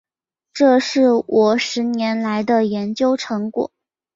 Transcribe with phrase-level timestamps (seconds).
[0.51, 3.71] 这是我十年来的研究成果